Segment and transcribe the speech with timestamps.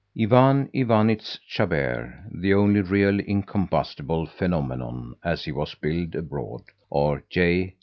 [0.19, 7.75] Ivan Ivanitz Chabert, the only Really Incombustible Phenomenon, as he was billed abroad, or J.